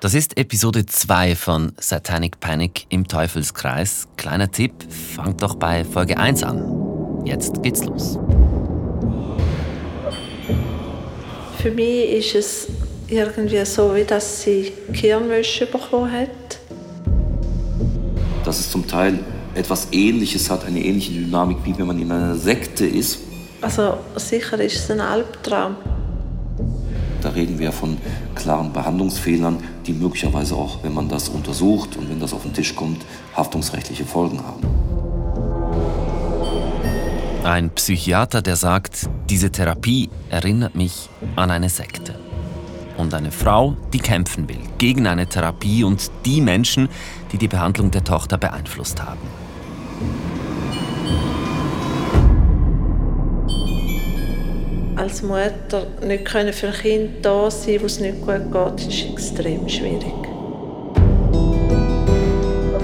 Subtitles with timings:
[0.00, 4.06] Das ist Episode 2 von Satanic Panic im Teufelskreis.
[4.16, 7.24] Kleiner Tipp, fangt doch bei Folge 1 an.
[7.24, 8.16] Jetzt geht's los.
[11.60, 12.68] Für mich ist es
[13.08, 16.60] irgendwie so, wie dass sie Kirnwäsche bekommen hat.
[18.44, 19.18] Dass es zum Teil
[19.56, 23.18] etwas Ähnliches hat, eine ähnliche Dynamik, wie wenn man in einer Sekte ist.
[23.60, 25.74] Also sicher ist es ein Albtraum.
[27.20, 27.98] Da reden wir von
[28.34, 32.74] klaren Behandlungsfehlern, die möglicherweise auch, wenn man das untersucht und wenn das auf den Tisch
[32.76, 33.04] kommt,
[33.36, 34.62] haftungsrechtliche Folgen haben.
[37.44, 42.14] Ein Psychiater, der sagt, diese Therapie erinnert mich an eine Sekte.
[42.96, 46.88] Und eine Frau, die kämpfen will gegen eine Therapie und die Menschen,
[47.32, 49.20] die die Behandlung der Tochter beeinflusst haben.
[54.98, 59.68] Als Mutter nicht können für Kind da sein, wo es nicht gut geht, ist extrem
[59.68, 60.12] schwierig.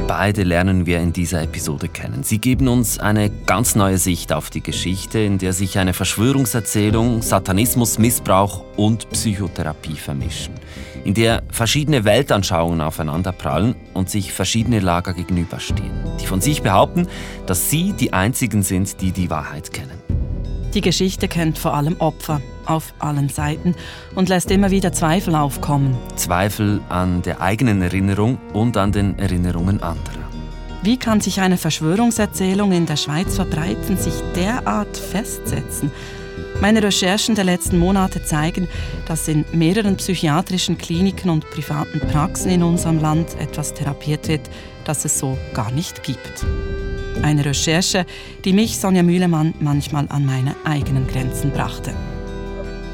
[0.06, 2.22] Beide lernen wir in dieser Episode kennen.
[2.22, 7.20] Sie geben uns eine ganz neue Sicht auf die Geschichte, in der sich eine Verschwörungserzählung,
[7.20, 10.54] Satanismus, Missbrauch und Psychotherapie vermischen,
[11.04, 15.90] in der verschiedene Weltanschauungen aufeinanderprallen und sich verschiedene Lager gegenüberstehen,
[16.20, 17.08] die von sich behaupten,
[17.46, 20.03] dass sie die einzigen sind, die die Wahrheit kennen.
[20.74, 23.76] Die Geschichte kennt vor allem Opfer auf allen Seiten
[24.16, 25.96] und lässt immer wieder Zweifel aufkommen.
[26.16, 30.24] Zweifel an der eigenen Erinnerung und an den Erinnerungen anderer.
[30.82, 35.92] Wie kann sich eine Verschwörungserzählung in der Schweiz verbreiten, sich derart festsetzen?
[36.60, 38.68] Meine Recherchen der letzten Monate zeigen,
[39.06, 44.50] dass in mehreren psychiatrischen Kliniken und privaten Praxen in unserem Land etwas therapiert wird,
[44.84, 46.44] das es so gar nicht gibt.
[47.22, 48.06] Eine Recherche,
[48.44, 51.94] die mich, Sonja Mühlemann, manchmal an meine eigenen Grenzen brachte.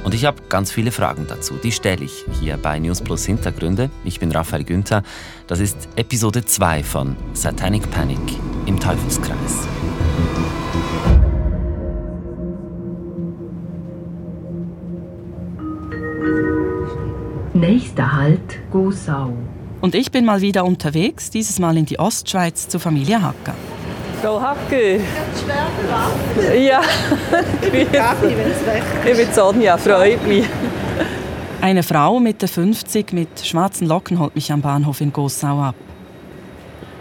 [0.04, 1.54] Und ich habe ganz viele Fragen dazu.
[1.62, 3.90] Die stelle ich hier bei News Plus Hintergründe.
[4.04, 5.02] Ich bin Raphael Günther.
[5.46, 8.18] Das ist Episode 2 von Satanic Panic
[8.66, 9.68] im Teufelskreis.
[17.52, 19.34] Nächster Halt Gosau.
[19.82, 23.54] Und ich bin mal wieder unterwegs, dieses Mal in die Ostschweiz zur Familie Hacker.
[24.20, 25.00] Frau Hacke.
[26.58, 26.82] Ja,
[27.62, 28.34] ich bin Gabi,
[29.06, 30.44] Ich bin Sonja, freut mich.
[31.62, 35.74] Eine Frau Mitte 50 mit schwarzen Locken holt mich am Bahnhof in Gossau ab.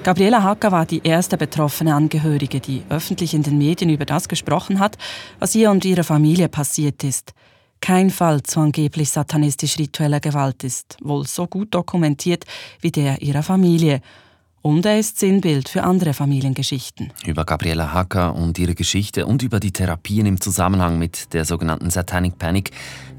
[0.03, 4.80] Gabriela Hacker war die erste betroffene Angehörige, die öffentlich in den Medien über das gesprochen
[4.80, 4.97] hat,
[5.40, 7.34] was ihr und ihrer Familie passiert ist.
[7.81, 12.46] Kein Fall zu angeblich satanistisch-ritueller Gewalt ist wohl so gut dokumentiert
[12.80, 14.00] wie der ihrer Familie–
[14.61, 17.11] und er ist Sinnbild für andere Familiengeschichten.
[17.25, 21.89] Über Gabriela Hacker und ihre Geschichte und über die Therapien im Zusammenhang mit der sogenannten
[21.89, 22.71] Satanic Panic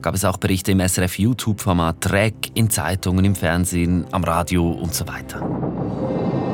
[0.02, 4.94] gab es auch Berichte im SRF YouTube-Format, Track, in Zeitungen, im Fernsehen, am Radio und
[4.94, 5.40] so weiter.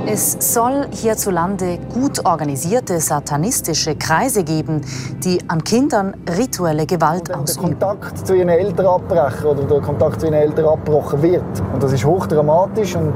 [0.09, 4.83] Es soll hierzulande gut organisierte satanistische Kreise geben,
[5.25, 7.77] die an Kindern rituelle Gewalt ausüben.
[7.81, 11.43] Der Kontakt zu ihren Eltern abbrechen oder der Kontakt zu ihren Eltern abgebrochen wird.
[11.73, 13.15] Und das ist hochdramatisch und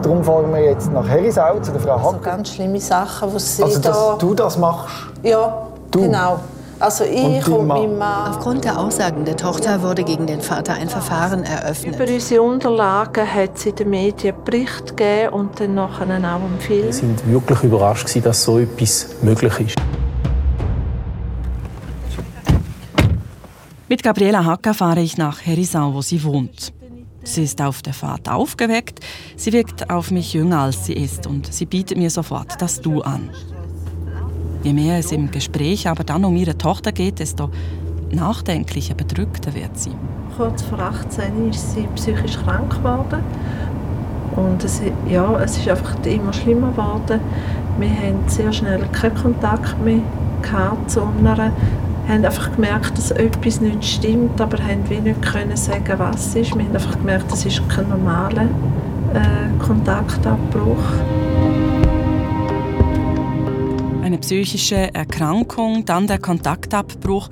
[0.00, 2.06] darum fahren wir jetzt nach Herisau zu der Frau Hacker.
[2.06, 4.16] Also ganz schlimme Sachen, die sie Also, dass da...
[4.18, 4.94] du das machst?
[5.22, 6.02] Ja, du.
[6.02, 6.38] genau.
[6.78, 8.30] Also ich und, und mein Mann.
[8.30, 11.96] Aufgrund der Aussagen der Tochter wurde gegen den Vater ein Verfahren eröffnet.
[11.96, 16.84] Über unsere Unterlagen hat sie den Medien Bericht gegeben und dann nachher auch einen Film.
[16.84, 19.76] Wir sind wirklich überrascht, dass so etwas möglich ist.
[23.88, 26.72] Mit Gabriela Hacker fahre ich nach Herisau, wo sie wohnt.
[27.22, 29.00] Sie ist auf der Fahrt aufgeweckt,
[29.36, 33.02] sie wirkt auf mich jünger als sie ist und sie bietet mir sofort das Du
[33.02, 33.30] an.
[34.62, 37.50] Je mehr es im Gespräch aber dann um ihre Tochter geht, desto
[38.10, 39.92] nachdenklicher, bedrückter wird sie.
[40.36, 43.22] Kurz vor 18 ist sie psychisch krank geworden.
[44.36, 47.20] Und es, ja, es ist einfach immer schlimmer geworden.
[47.78, 50.02] Wir haben sehr schnell keinen Kontakt mehr
[50.86, 51.52] zu einer.
[52.10, 56.34] Haben einfach gemerkt, dass etwas nicht stimmt, aber haben wir nicht können sagen, was es
[56.34, 56.56] ist.
[56.56, 58.48] Wir haben einfach gemerkt, es ist kein normaler
[59.14, 60.82] äh, Kontaktabbruch
[64.10, 67.28] eine psychische Erkrankung, dann der Kontaktabbruch.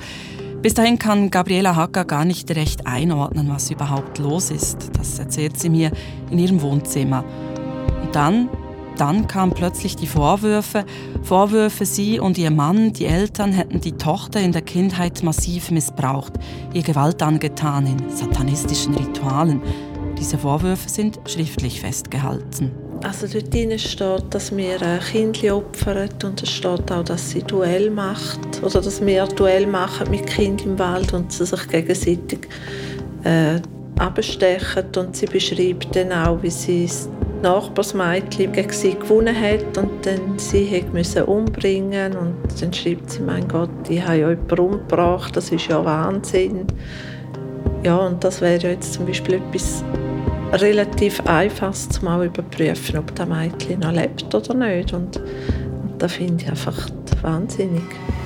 [0.63, 4.91] Bis dahin kann Gabriela Hacker gar nicht recht einordnen, was überhaupt los ist.
[4.97, 5.91] Das erzählt sie mir
[6.31, 7.25] in ihrem Wohnzimmer.
[8.03, 8.49] Und dann,
[9.01, 10.85] dann kamen plötzlich die Vorwürfe.
[11.23, 16.33] Vorwürfe, sie und ihr Mann, die Eltern, hätten die Tochter in der Kindheit massiv missbraucht,
[16.75, 19.63] ihr Gewalt angetan in satanistischen Ritualen.
[20.19, 22.73] Diese Vorwürfe sind schriftlich festgehalten.
[23.05, 27.91] Also dort steht, dass wir ein Kind opfern und es steht auch, dass sie Duell
[27.91, 32.49] macht oder dass wir Duell machen mit Kind im Wald und sie sich gegenseitig
[33.23, 33.61] äh,
[33.99, 36.89] abstechen und sie beschreibt dann auch, wie sie
[37.43, 43.21] das Nachbarsmädchen gegen sie gewonnen hat und dann sie musste umbringen und dann schreibt sie,
[43.21, 46.67] mein Gott, ich habe ja jemanden umgebracht, das ist ja Wahnsinn.
[47.85, 49.85] Ja, und das wäre ja jetzt zum Beispiel etwas
[50.53, 54.93] relativ Einfaches, zum auch überprüfen, ob das Mädchen noch lebt oder nicht.
[54.93, 56.89] Und, und das finde ich einfach
[57.23, 57.83] wahnsinnig.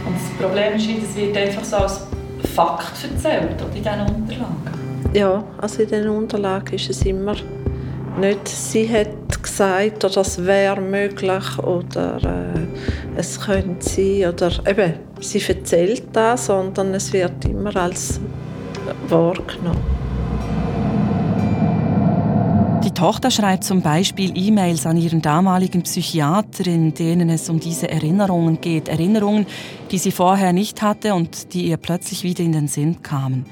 [0.06, 2.06] Und das Problem ist, es wird einfach so als
[2.54, 5.12] Fakt erzählt oder in diesen Unterlagen.
[5.12, 7.34] Ja, also in den Unterlagen ist es immer
[8.18, 14.94] nicht, sie hat gesagt, oder das wäre möglich oder äh, es könnte sein oder eben,
[15.20, 18.20] sie erzählt das, sondern es wird immer als
[19.08, 20.02] wahrgenommen.
[22.84, 27.88] Die Tochter schreibt zum Beispiel E-Mails an ihren damaligen Psychiater, in denen es um diese
[27.88, 28.88] Erinnerungen geht.
[28.88, 29.46] Erinnerungen,
[29.90, 33.46] die sie vorher nicht hatte und die ihr plötzlich wieder in den Sinn kamen.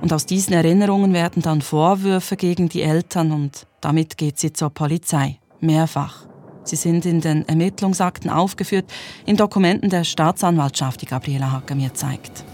[0.00, 4.70] Und aus diesen Erinnerungen werden dann Vorwürfe gegen die Eltern und damit geht sie zur
[4.70, 5.38] Polizei.
[5.60, 6.26] Mehrfach.
[6.64, 8.84] Sie sind in den Ermittlungsakten aufgeführt,
[9.26, 12.44] in Dokumenten der Staatsanwaltschaft, die Gabriela Hacker mir zeigt.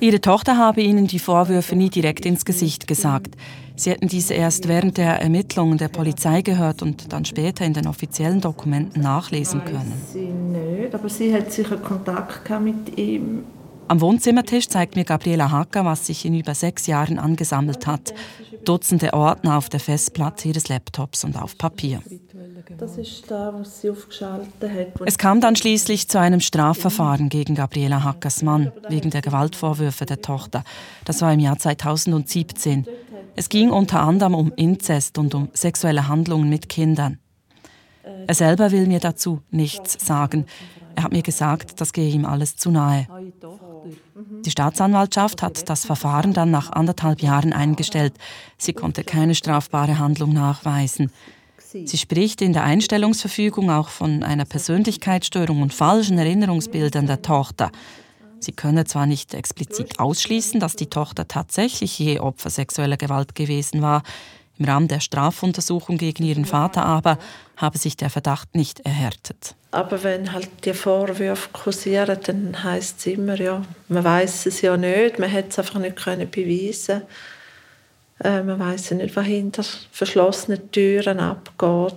[0.00, 3.34] Ihre Tochter habe ihnen die Vorwürfe nie direkt ins Gesicht gesagt.
[3.76, 7.86] Sie hätten diese erst während der Ermittlungen der Polizei gehört und dann später in den
[7.86, 9.92] offiziellen Dokumenten nachlesen können.
[10.12, 13.44] Sie nicht, aber sie hat sicher Kontakt mit ihm.
[13.88, 18.12] Am Wohnzimmertisch zeigt mir Gabriela Hacker, was sich in über sechs Jahren angesammelt hat.
[18.64, 22.02] Dutzende Ordner auf der Festplatte ihres Laptops und auf Papier.
[22.78, 25.06] Das ist da, was sie aufgeschaltet hat.
[25.06, 30.20] Es kam dann schließlich zu einem Strafverfahren gegen Gabriela Hackers Mann wegen der Gewaltvorwürfe der
[30.20, 30.64] Tochter.
[31.04, 32.86] Das war im Jahr 2017.
[33.36, 37.18] Es ging unter anderem um Inzest und um sexuelle Handlungen mit Kindern.
[38.26, 40.46] Er selber will mir dazu nichts sagen.
[40.96, 43.06] Er hat mir gesagt, das gehe ihm alles zu nahe.
[44.44, 48.14] Die Staatsanwaltschaft hat das Verfahren dann nach anderthalb Jahren eingestellt.
[48.56, 51.12] Sie konnte keine strafbare Handlung nachweisen.
[51.58, 57.70] Sie spricht in der Einstellungsverfügung auch von einer Persönlichkeitsstörung und falschen Erinnerungsbildern der Tochter.
[58.38, 63.82] Sie könne zwar nicht explizit ausschließen, dass die Tochter tatsächlich je Opfer sexueller Gewalt gewesen
[63.82, 64.02] war,
[64.58, 67.18] im Rahmen der Strafuntersuchung gegen ihren Vater aber
[67.56, 69.54] habe sich der Verdacht nicht erhärtet.
[69.70, 74.76] Aber wenn halt die Vorwürfe kursieren, dann heißt es immer, ja, man weiß es ja
[74.76, 77.02] nicht, man hätte es einfach nicht können beweisen.
[78.22, 81.94] Äh, man weiß ja nicht, was hinter verschlossenen Türen abgeht.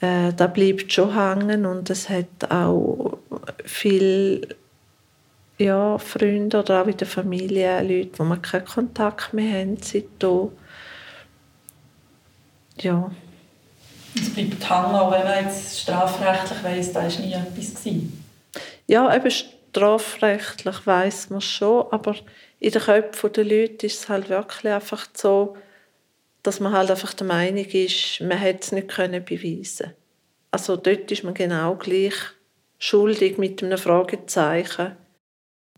[0.00, 3.18] Äh, da bleibt schon hängen und es hat auch
[3.64, 4.46] viel
[5.58, 10.50] ja, Freunde oder auch in der Familie Leute, wo man keinen Kontakt mehr haben seitdem.
[12.80, 13.10] Ja.
[14.14, 17.74] Es bleibt hängen, auch wenn man jetzt strafrechtlich weiss, da war nie etwas.
[17.74, 18.24] Gewesen.
[18.86, 22.16] Ja, eben strafrechtlich weiss man schon, aber
[22.58, 25.56] in den Köpfen der Leute ist es halt wirklich einfach so,
[26.42, 29.92] dass man halt einfach der Meinung ist, man hätte es nicht können beweisen
[30.50, 32.14] Also dort ist man genau gleich
[32.78, 34.92] schuldig mit einem Fragezeichen.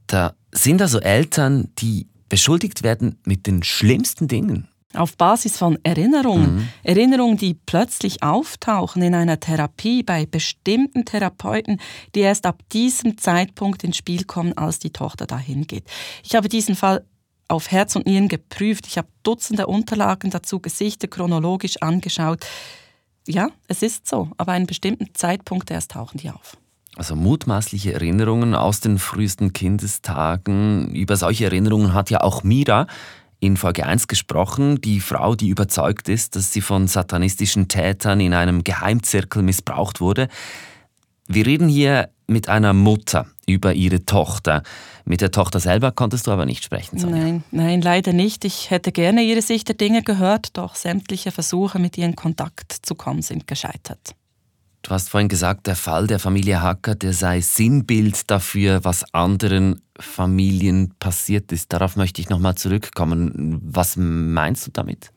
[0.07, 4.69] Da sind also Eltern, die beschuldigt werden mit den schlimmsten Dingen.
[4.95, 6.57] Auf Basis von Erinnerungen.
[6.57, 6.69] Mhm.
[6.83, 11.79] Erinnerungen, die plötzlich auftauchen in einer Therapie bei bestimmten Therapeuten,
[12.15, 15.85] die erst ab diesem Zeitpunkt ins Spiel kommen, als die Tochter dahin geht.
[16.25, 17.05] Ich habe diesen Fall
[17.49, 18.87] auf Herz und Nieren geprüft.
[18.87, 22.47] Ich habe Dutzende Unterlagen dazu gesichtet, chronologisch angeschaut.
[23.27, 26.57] Ja, es ist so, aber einen bestimmten Zeitpunkt erst tauchen die auf.
[26.97, 30.95] Also mutmaßliche Erinnerungen aus den frühesten Kindestagen.
[30.95, 32.87] Über solche Erinnerungen hat ja auch Mira
[33.41, 38.35] in Folge 1 gesprochen, die Frau, die überzeugt ist, dass sie von satanistischen Tätern in
[38.35, 40.29] einem Geheimzirkel missbraucht wurde.
[41.27, 44.63] Wir reden hier mit einer Mutter über ihre Tochter.
[45.05, 47.17] Mit der Tochter selber konntest du aber nicht sprechen, Sonja.
[47.17, 48.45] Nein, nein, leider nicht.
[48.45, 52.73] Ich hätte gerne ihre Sicht der Dinge gehört, doch sämtliche Versuche, mit ihr in Kontakt
[52.83, 54.15] zu kommen, sind gescheitert.
[54.89, 59.83] Du hast vorhin gesagt, der Fall der Familie Hacker, der sei Sinnbild dafür, was anderen
[60.01, 61.75] Familien passiert ist.
[61.75, 63.61] Darauf möchte ich nochmal zurückkommen.
[63.63, 65.13] Was meinst du damit?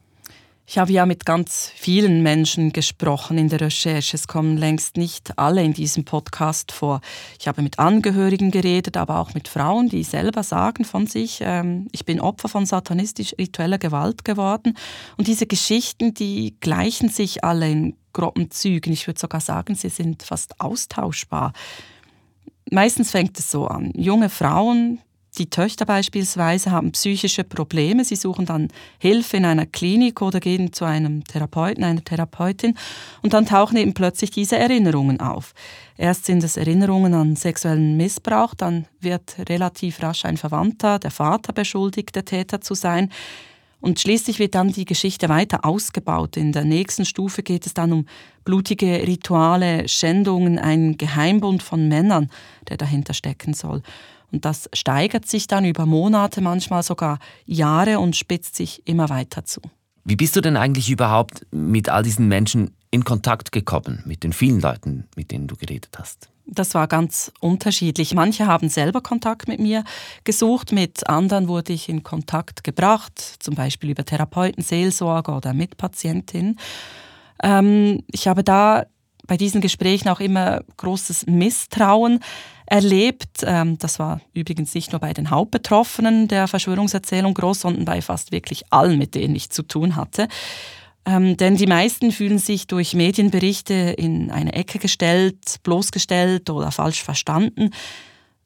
[0.71, 4.15] Ich habe ja mit ganz vielen Menschen gesprochen in der Recherche.
[4.15, 7.01] Es kommen längst nicht alle in diesem Podcast vor.
[7.37, 11.89] Ich habe mit Angehörigen geredet, aber auch mit Frauen, die selber sagen von sich, ähm,
[11.91, 14.77] ich bin Opfer von satanistisch-ritueller Gewalt geworden.
[15.17, 18.93] Und diese Geschichten, die gleichen sich alle in groben Zügen.
[18.93, 21.51] Ich würde sogar sagen, sie sind fast austauschbar.
[22.71, 23.91] Meistens fängt es so an.
[23.93, 25.01] Junge Frauen
[25.37, 28.03] Die Töchter beispielsweise haben psychische Probleme.
[28.03, 28.67] Sie suchen dann
[28.99, 32.75] Hilfe in einer Klinik oder gehen zu einem Therapeuten, einer Therapeutin.
[33.21, 35.53] Und dann tauchen eben plötzlich diese Erinnerungen auf.
[35.97, 41.53] Erst sind es Erinnerungen an sexuellen Missbrauch, dann wird relativ rasch ein Verwandter, der Vater
[41.53, 43.09] beschuldigt, der Täter zu sein.
[43.79, 46.37] Und schließlich wird dann die Geschichte weiter ausgebaut.
[46.37, 48.05] In der nächsten Stufe geht es dann um
[48.43, 52.29] blutige Rituale, Schändungen, einen Geheimbund von Männern,
[52.69, 53.81] der dahinter stecken soll.
[54.31, 59.45] Und das steigert sich dann über Monate, manchmal sogar Jahre und spitzt sich immer weiter
[59.45, 59.61] zu.
[60.03, 64.33] Wie bist du denn eigentlich überhaupt mit all diesen Menschen in Kontakt gekommen, mit den
[64.33, 66.29] vielen Leuten, mit denen du geredet hast?
[66.45, 68.13] Das war ganz unterschiedlich.
[68.15, 69.83] Manche haben selber Kontakt mit mir
[70.23, 76.57] gesucht, mit anderen wurde ich in Kontakt gebracht, zum Beispiel über Therapeuten, Seelsorger oder Mitpatientin.
[77.43, 78.85] Ähm, ich habe da
[79.27, 82.19] bei diesen Gesprächen auch immer großes Misstrauen
[82.71, 83.43] erlebt.
[83.43, 88.31] Ähm, das war übrigens nicht nur bei den Hauptbetroffenen der Verschwörungserzählung groß, sondern bei fast
[88.31, 90.27] wirklich allen, mit denen ich zu tun hatte.
[91.05, 97.03] Ähm, denn die meisten fühlen sich durch Medienberichte in eine Ecke gestellt, bloßgestellt oder falsch
[97.03, 97.71] verstanden.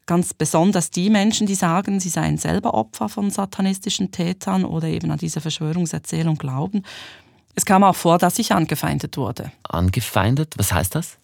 [0.06, 5.10] Ganz besonders die Menschen, die sagen, sie seien selber Opfer von satanistischen Tätern oder eben
[5.10, 6.82] an diese Verschwörungserzählung glauben.
[7.54, 9.52] Es kam auch vor, dass ich angefeindet wurde.
[9.62, 10.54] Angefeindet?
[10.56, 11.18] Was heißt das?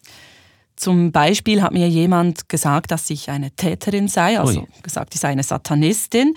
[0.83, 4.67] Zum Beispiel hat mir jemand gesagt, dass ich eine Täterin sei, also Ui.
[4.83, 6.35] gesagt, ich sei eine Satanistin.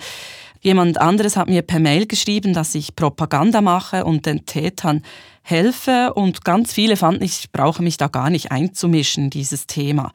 [0.60, 5.02] Jemand anderes hat mir per Mail geschrieben, dass ich Propaganda mache und den Tätern
[5.42, 10.12] helfe und ganz viele fanden, ich brauche mich da gar nicht einzumischen, dieses Thema.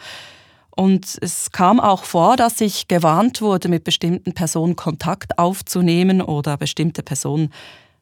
[0.70, 6.56] Und es kam auch vor, dass ich gewarnt wurde, mit bestimmten Personen Kontakt aufzunehmen oder
[6.56, 7.50] bestimmte Personen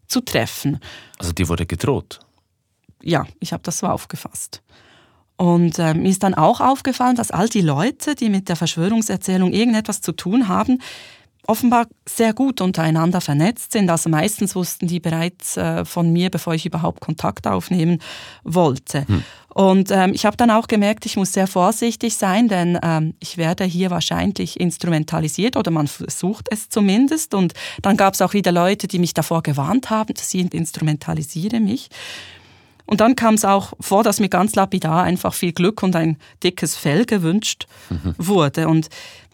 [0.06, 0.80] zu treffen.
[1.18, 2.20] Also dir wurde gedroht?
[3.02, 4.62] Ja, ich habe das so aufgefasst.
[5.40, 9.54] Und äh, mir ist dann auch aufgefallen, dass all die Leute, die mit der Verschwörungserzählung
[9.54, 10.80] irgendetwas zu tun haben,
[11.48, 13.90] offenbar sehr gut untereinander vernetzt sind.
[13.90, 18.00] Also meistens wussten die bereits äh, von mir, bevor ich überhaupt Kontakt aufnehmen
[18.44, 19.08] wollte.
[19.08, 19.24] Hm.
[19.48, 23.38] Und ähm, ich habe dann auch gemerkt, ich muss sehr vorsichtig sein, denn ähm, ich
[23.38, 27.34] werde hier wahrscheinlich instrumentalisiert oder man versucht es zumindest.
[27.34, 31.62] Und dann gab es auch wieder Leute, die mich davor gewarnt haben, dass ich instrumentalisiere
[31.62, 31.90] mich.
[32.90, 36.18] Und dann kam es auch vor, dass mir ganz lapidar einfach viel Glück und ein
[36.42, 38.16] dickes Fell gewünscht mhm.
[38.18, 38.68] wurde.
[38.68, 38.90] Und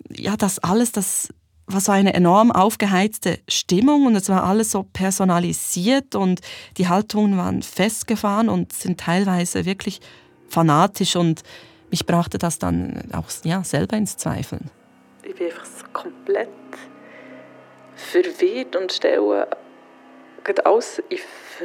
[0.10, 1.30] ja, das alles, das
[1.66, 6.42] war so eine enorm aufgeheizte Stimmung und es war alles so personalisiert und
[6.76, 10.02] die Haltungen waren festgefahren und sind teilweise wirklich
[10.50, 11.44] fanatisch und
[11.92, 14.70] mich brachte das dann auch ja, selber ins Zweifeln.
[15.24, 16.50] Ich bin einfach komplett
[17.96, 19.48] verwirrt und stelle
[20.66, 21.20] alles in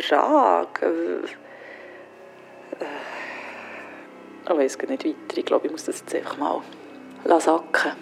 [0.09, 1.25] Frage.
[4.45, 5.37] Ich weiß gar nicht weiter.
[5.37, 6.63] Ich glaube, ich muss das jetzt einfach mal
[7.41, 7.93] sacken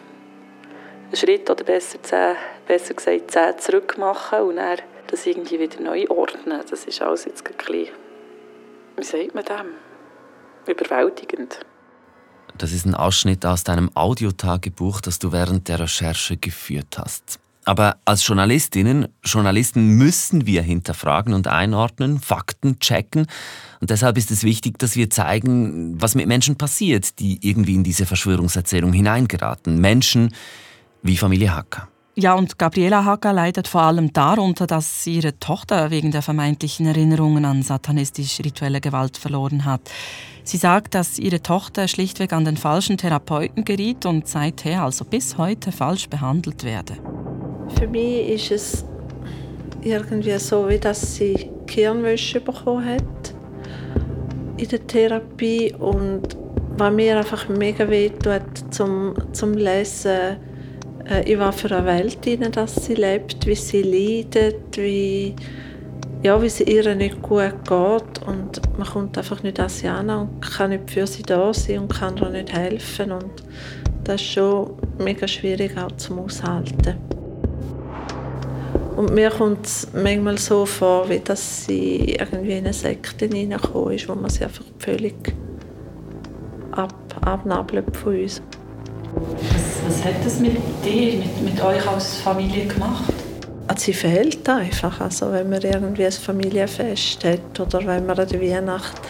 [1.08, 5.80] einen Schritt oder besser, zehn, besser gesagt zehn zurück machen und dann das irgendwie wieder
[5.80, 6.62] neu ordnen.
[6.68, 7.56] Das ist alles jetzt ein
[8.96, 9.74] wie sagt man dem,
[10.66, 11.60] überwältigend.
[12.56, 17.38] Das ist ein Ausschnitt aus deinem Audiotagebuch, das du während der Recherche geführt hast.
[17.68, 23.26] Aber als Journalistinnen, Journalisten müssen wir hinterfragen und einordnen, Fakten checken.
[23.82, 27.84] Und deshalb ist es wichtig, dass wir zeigen, was mit Menschen passiert, die irgendwie in
[27.84, 29.82] diese Verschwörungserzählung hineingeraten.
[29.82, 30.32] Menschen,
[31.02, 31.88] wie Familie Hacker.
[32.14, 37.44] Ja, und Gabriela Hacker leidet vor allem darunter, dass ihre Tochter wegen der vermeintlichen Erinnerungen
[37.44, 39.82] an satanistisch-rituelle Gewalt verloren hat.
[40.48, 45.36] Sie sagt, dass ihre Tochter schlichtweg an den falschen Therapeuten geriet und seither, also bis
[45.36, 46.94] heute, falsch behandelt werde.
[47.78, 48.84] Für mich ist es
[49.82, 53.34] irgendwie so, wie dass sie Kirnwäsche bekommen hat
[54.56, 56.38] in der Therapie und
[56.78, 60.38] was mir einfach mega weh tut zum, zum Lesen,
[61.10, 65.34] äh, ich war für eine Welt in dass sie lebt, wie sie leidet, wie,
[66.22, 70.10] ja, wie es ihr nicht gut geht und man kommt einfach nicht an sie an
[70.10, 73.42] und kann nicht für sie da sein und kann ihr nicht helfen und
[74.04, 76.96] das ist schon mega schwierig auch zum Aushalten.
[78.96, 83.94] Und mir kommt es manchmal so vor, wie dass sie irgendwie in eine Sekte hineingekommen
[83.94, 85.14] ist, wo man sie einfach völlig
[86.72, 88.42] ab, abnabelt von uns.
[89.14, 93.14] Was, was hat das mit dir, mit, mit euch als Familie gemacht?
[93.68, 95.00] Also sie fehlt einfach.
[95.00, 99.00] Also wenn man irgendwie ein Familienfest hat oder wenn wir an der Weihnacht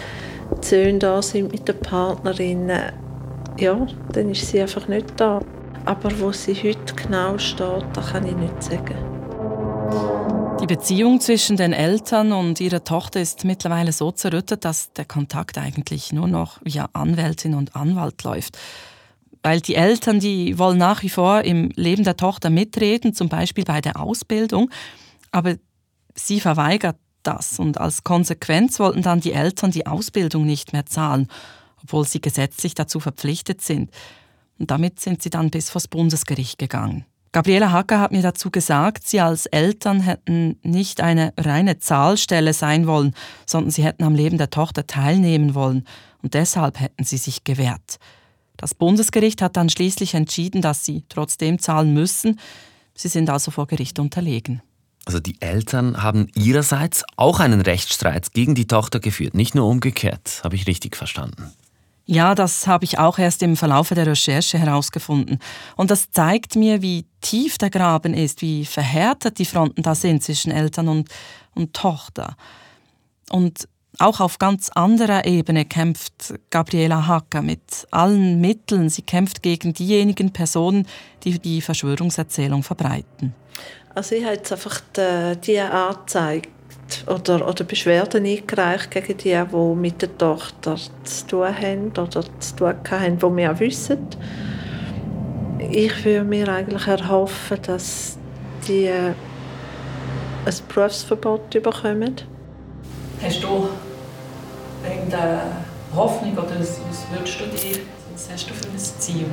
[0.61, 2.93] Söhne da sind mit den Partnerinnen,
[3.59, 5.41] ja, dann ist sie einfach nicht da.
[5.85, 8.97] Aber wo sie heute genau steht, das kann ich nicht sagen.
[10.61, 15.57] Die Beziehung zwischen den Eltern und ihrer Tochter ist mittlerweile so zerrüttet, dass der Kontakt
[15.57, 18.59] eigentlich nur noch via Anwältin und Anwalt läuft.
[19.49, 23.65] Weil die Eltern, die wollen nach wie vor im Leben der Tochter mitreden, zum Beispiel
[23.65, 24.69] bei der Ausbildung,
[25.31, 25.55] aber
[26.15, 31.29] sie verweigert das und als Konsequenz wollten dann die Eltern die Ausbildung nicht mehr zahlen,
[31.83, 33.91] obwohl sie gesetzlich dazu verpflichtet sind.
[34.59, 37.07] Und damit sind sie dann bis vors Bundesgericht gegangen.
[37.33, 42.87] Gabriela Hacker hat mir dazu gesagt, sie als Eltern hätten nicht eine reine Zahlstelle sein
[42.87, 43.15] wollen,
[43.47, 45.87] sondern sie hätten am Leben der Tochter teilnehmen wollen
[46.23, 47.99] und deshalb hätten sie sich gewehrt.
[48.59, 52.39] Das Bundesgericht hat dann schließlich entschieden, dass sie trotzdem zahlen müssen.
[52.95, 54.61] Sie sind also vor Gericht unterlegen.
[55.07, 60.41] Also die Eltern haben ihrerseits auch einen Rechtsstreit gegen die Tochter geführt, nicht nur umgekehrt.
[60.45, 61.53] Habe ich richtig verstanden?
[62.05, 65.39] Ja, das habe ich auch erst im Verlauf der Recherche herausgefunden.
[65.77, 70.23] Und das zeigt mir, wie tief der Graben ist, wie verhärtet die Fronten da sind
[70.23, 71.09] zwischen Eltern und,
[71.55, 72.35] und Tochter.
[73.31, 78.91] Und auch auf ganz anderer Ebene kämpft Gabriela Hacker mit allen Mitteln.
[78.91, 80.87] Sie kämpft gegen diejenigen Personen,
[81.25, 83.35] die die Verschwörungserzählung verbreiten.
[83.95, 86.49] Also ich habe jetzt einfach die, angezeigt
[87.07, 92.57] oder, oder Beschwerden eingereicht gegen die, die mit der Tochter zu tun haben oder zu
[92.57, 94.07] tun haben, die wir auch wissen.
[95.71, 98.17] Ich würde mir eigentlich erhoffen, dass
[98.69, 99.15] die ein
[100.69, 102.17] Berufsverbot bekommen.
[103.21, 103.69] Hast du
[104.89, 105.41] irgendeine
[105.95, 106.79] Hoffnung oder was
[107.11, 107.81] würdest du dir,
[108.13, 109.27] was hast du für ein Ziel?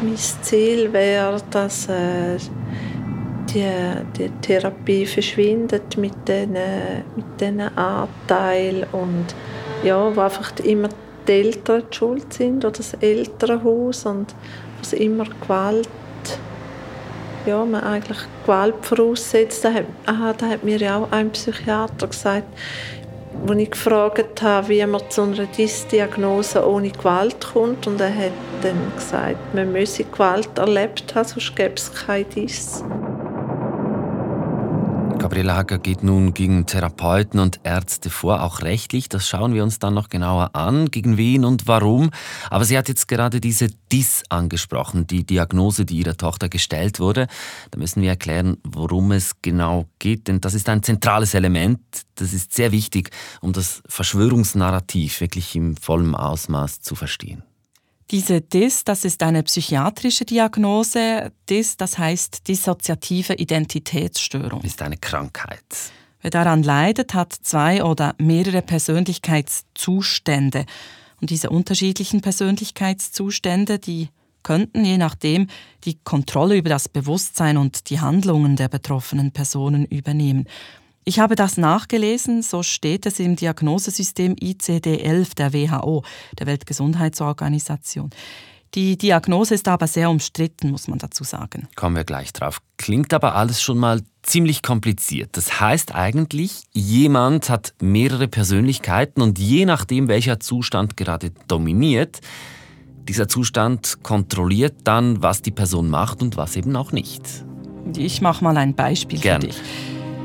[0.00, 2.38] Mein Ziel wäre, dass äh,
[3.52, 3.64] die,
[4.16, 6.56] die Therapie verschwindet mit diesen
[7.16, 7.60] mit den
[8.92, 9.26] und
[9.82, 10.88] ja, wo einfach immer
[11.26, 14.34] die Eltern die schuld sind oder das Elternhaus und
[14.78, 15.88] was immer Gewalt
[17.48, 19.64] ja, man eigentlich Gewalt voraussetzt.
[19.64, 22.46] Da hat, aha, da hat mir ja auch ein Psychiater gesagt,
[23.44, 25.46] wo ich gefragt habe, wie man zu einer
[25.90, 27.86] Diagnose ohne Gewalt kommt.
[27.86, 32.84] Und er hat dann gesagt, man müsse Gewalt erlebt haben, sonst gäbe es keine Dis.
[35.18, 39.08] Gabriela Hacker geht nun gegen Therapeuten und Ärzte vor, auch rechtlich.
[39.08, 42.10] Das schauen wir uns dann noch genauer an, gegen wen und warum.
[42.50, 47.26] Aber sie hat jetzt gerade diese DIS angesprochen, die Diagnose, die ihrer Tochter gestellt wurde.
[47.72, 51.80] Da müssen wir erklären, worum es genau geht, denn das ist ein zentrales Element.
[52.14, 57.42] Das ist sehr wichtig, um das Verschwörungsnarrativ wirklich im vollen Ausmaß zu verstehen.
[58.10, 61.30] Diese DIS, das ist eine psychiatrische Diagnose.
[61.50, 64.62] DIS, das heißt dissoziative Identitätsstörung.
[64.62, 65.62] Ist eine Krankheit.
[66.22, 70.64] Wer daran leidet, hat zwei oder mehrere Persönlichkeitszustände.
[71.20, 74.08] Und diese unterschiedlichen Persönlichkeitszustände, die
[74.42, 75.48] könnten je nachdem
[75.84, 80.46] die Kontrolle über das Bewusstsein und die Handlungen der betroffenen Personen übernehmen.
[81.08, 86.04] Ich habe das nachgelesen, so steht es im Diagnosesystem ICD-11 der WHO,
[86.38, 88.10] der Weltgesundheitsorganisation.
[88.74, 91.66] Die Diagnose ist aber sehr umstritten, muss man dazu sagen.
[91.76, 92.60] Kommen wir gleich drauf.
[92.76, 95.30] Klingt aber alles schon mal ziemlich kompliziert.
[95.32, 102.20] Das heißt eigentlich, jemand hat mehrere Persönlichkeiten und je nachdem, welcher Zustand gerade dominiert,
[103.08, 107.22] dieser Zustand kontrolliert dann, was die Person macht und was eben auch nicht.
[107.96, 109.40] Ich mache mal ein Beispiel Gern.
[109.40, 109.56] für dich.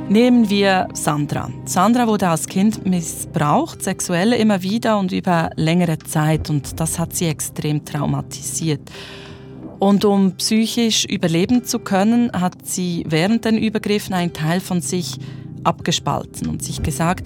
[0.10, 1.50] Nehmen wir Sandra.
[1.66, 7.16] Sandra wurde als Kind missbraucht, sexuell immer wieder und über längere Zeit und das hat
[7.16, 8.92] sie extrem traumatisiert.
[9.80, 15.18] Und um psychisch überleben zu können, hat sie während den Übergriffen einen Teil von sich
[15.64, 17.26] abgespalten und sich gesagt,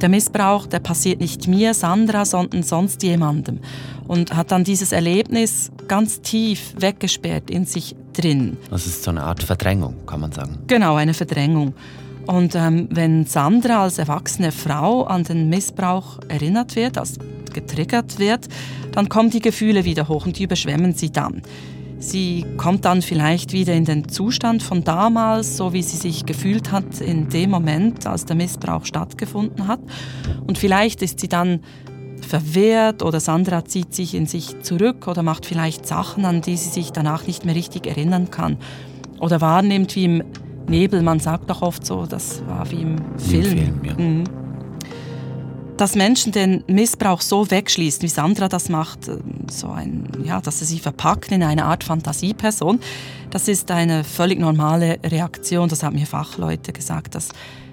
[0.00, 3.60] der Missbrauch, der passiert nicht mir, Sandra, sondern sonst jemandem.
[4.06, 8.56] Und hat dann dieses Erlebnis ganz tief weggesperrt in sich drin.
[8.70, 10.58] Das ist so eine Art Verdrängung, kann man sagen.
[10.66, 11.74] Genau, eine Verdrängung.
[12.26, 17.18] Und ähm, wenn Sandra als erwachsene Frau an den Missbrauch erinnert wird, als
[17.52, 18.48] getriggert wird,
[18.92, 21.42] dann kommen die Gefühle wieder hoch und die überschwemmen sie dann.
[21.98, 26.72] Sie kommt dann vielleicht wieder in den Zustand von damals, so wie sie sich gefühlt
[26.72, 29.80] hat in dem Moment, als der Missbrauch stattgefunden hat.
[30.46, 31.60] Und vielleicht ist sie dann
[32.26, 36.70] verwehrt oder Sandra zieht sich in sich zurück oder macht vielleicht Sachen, an die sie
[36.70, 38.56] sich danach nicht mehr richtig erinnern kann.
[39.18, 40.22] Oder wahrnimmt wie im
[40.70, 43.44] Nebel, man sagt doch oft so, das war wie im Film.
[43.44, 43.94] Im Film ja.
[43.94, 44.24] Mhm.
[45.76, 49.18] Dass Menschen den Missbrauch so wegschließen, wie Sandra das macht, äh,
[49.50, 52.80] so ein, ja, dass sie sich verpacken in eine Art Fantasieperson,
[53.30, 55.68] das ist eine völlig normale Reaktion.
[55.68, 57.14] Das haben mir Fachleute gesagt.
[57.14, 57.28] Das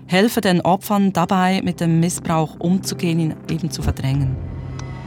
[0.06, 4.36] helfe den Opfern dabei, mit dem Missbrauch umzugehen, ihn eben zu verdrängen.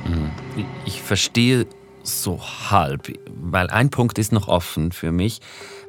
[0.07, 0.64] Mhm.
[0.85, 1.66] Ich verstehe
[2.11, 5.40] so halb, weil ein Punkt ist noch offen für mich.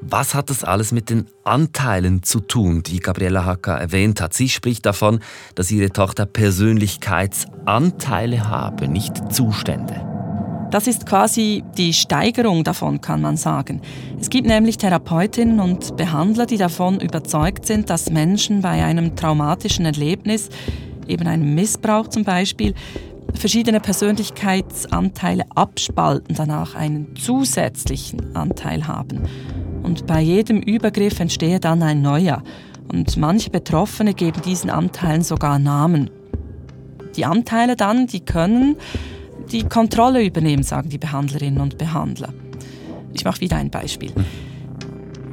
[0.02, 4.34] Was hat das alles mit den Anteilen zu tun, die Gabriela Hacker erwähnt hat?
[4.34, 5.20] Sie spricht davon,
[5.56, 10.08] dass ihre Tochter Persönlichkeitsanteile habe, nicht Zustände.
[10.72, 13.82] Das ist quasi die Steigerung davon, kann man sagen.
[14.20, 19.86] Es gibt nämlich Therapeutinnen und Behandler, die davon überzeugt sind, dass Menschen bei einem traumatischen
[19.86, 20.48] Erlebnis,
[21.08, 22.74] eben einem Missbrauch zum Beispiel,
[23.36, 29.22] verschiedene Persönlichkeitsanteile abspalten, danach einen zusätzlichen Anteil haben.
[29.84, 32.44] Und bei jedem Übergriff entstehe dann ein neuer.
[32.91, 36.10] Und manche Betroffene geben diesen Anteilen sogar Namen.
[37.15, 38.76] Die Anteile dann, die können
[39.52, 42.30] die Kontrolle übernehmen, sagen die Behandlerinnen und Behandler.
[43.13, 44.12] Ich mache wieder ein Beispiel.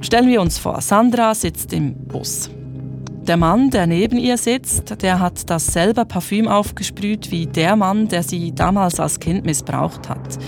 [0.00, 2.50] Stellen wir uns vor, Sandra sitzt im Bus.
[3.28, 8.22] Der Mann, der neben ihr sitzt, der hat dasselbe Parfüm aufgesprüht wie der Mann, der
[8.22, 10.38] sie damals als Kind missbraucht hat.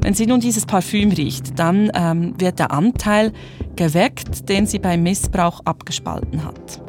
[0.00, 3.34] Wenn sie nun dieses Parfüm riecht, dann ähm, wird der Anteil
[3.76, 6.80] geweckt, den sie beim Missbrauch abgespalten hat.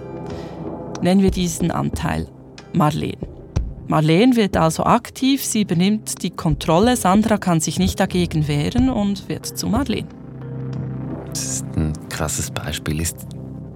[1.01, 2.27] Nennen wir diesen Anteil
[2.71, 3.27] Marlene.
[3.89, 9.27] Marlene wird also aktiv, sie übernimmt die Kontrolle, Sandra kann sich nicht dagegen wehren und
[9.27, 10.07] wird zu Marlene.
[11.27, 13.01] Das ist ein krasses Beispiel.
[13.01, 13.27] Ist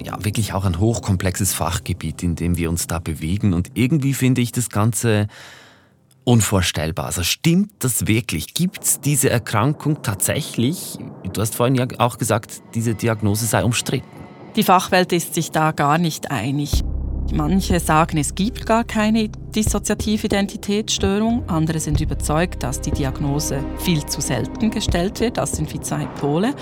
[0.05, 3.53] ja wirklich auch ein hochkomplexes Fachgebiet, in dem wir uns da bewegen.
[3.53, 5.27] Und irgendwie finde ich das Ganze
[6.23, 7.05] unvorstellbar.
[7.05, 8.53] Also stimmt das wirklich?
[8.53, 10.97] Gibt es diese Erkrankung tatsächlich?
[11.33, 14.07] Du hast vorhin ja auch gesagt, diese Diagnose sei umstritten.
[14.55, 16.83] Die Fachwelt ist sich da gar nicht einig.
[17.33, 21.43] Manche sagen, es gibt gar keine dissoziative Identitätsstörung.
[21.49, 25.37] Andere sind überzeugt, dass die Diagnose viel zu selten gestellt wird.
[25.37, 26.53] Das sind wie zwei Pole.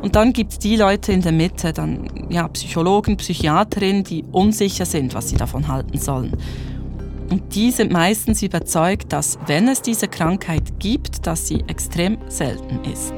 [0.00, 4.86] Und dann gibt es die Leute in der Mitte, dann ja, Psychologen, Psychiaterinnen, die unsicher
[4.86, 6.36] sind, was sie davon halten sollen.
[7.28, 12.80] Und die sind meistens überzeugt, dass wenn es diese Krankheit gibt, dass sie extrem selten
[12.90, 13.14] ist.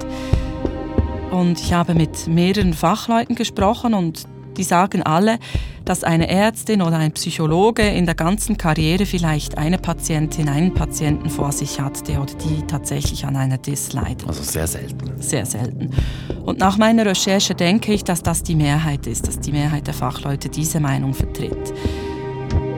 [1.30, 4.24] Und ich habe mit mehreren Fachleuten gesprochen und
[4.56, 5.38] die sagen alle,
[5.84, 11.28] dass eine Ärztin oder ein Psychologe in der ganzen Karriere vielleicht eine Patientin, einen Patienten
[11.28, 14.26] vor sich hat, der oder die tatsächlich an einer DIS leidet.
[14.26, 15.20] Also sehr selten.
[15.20, 15.90] Sehr selten.
[16.44, 19.94] Und nach meiner Recherche denke ich, dass das die Mehrheit ist, dass die Mehrheit der
[19.94, 21.74] Fachleute diese Meinung vertritt.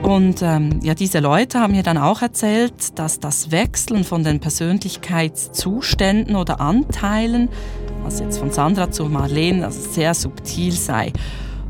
[0.03, 4.39] Und ähm, ja, diese Leute haben mir dann auch erzählt, dass das Wechseln von den
[4.39, 7.49] Persönlichkeitszuständen oder Anteilen,
[8.05, 11.11] also jetzt von Sandra zu Marlene, also sehr subtil sei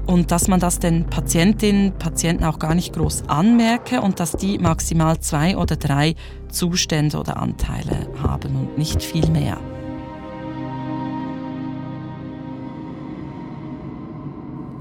[0.07, 4.31] und dass man das den Patientinnen und Patienten auch gar nicht groß anmerke und dass
[4.31, 6.15] die maximal zwei oder drei
[6.49, 9.59] Zustände oder Anteile haben und nicht viel mehr.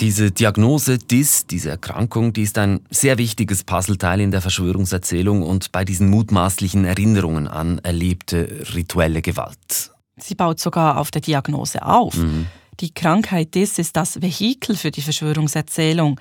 [0.01, 5.73] Diese Diagnose DIS, diese Erkrankung, die ist ein sehr wichtiges Puzzleteil in der Verschwörungserzählung und
[5.73, 9.93] bei diesen mutmaßlichen Erinnerungen an erlebte rituelle Gewalt.
[10.19, 12.15] Sie baut sogar auf der Diagnose auf.
[12.17, 12.47] Mhm.
[12.81, 16.21] Die Krankheit DIS ist das Vehikel für die Verschwörungserzählung.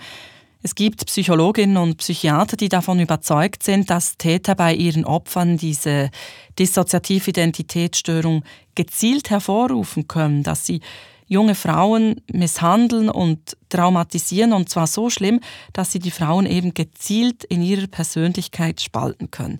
[0.63, 6.09] Es gibt Psychologinnen und Psychiater, die davon überzeugt sind, dass Täter bei ihren Opfern diese
[6.57, 10.79] dissoziative Identitätsstörung gezielt hervorrufen können, dass sie
[11.27, 15.41] junge Frauen misshandeln und traumatisieren und zwar so schlimm,
[15.73, 19.59] dass sie die Frauen eben gezielt in ihrer Persönlichkeit spalten können.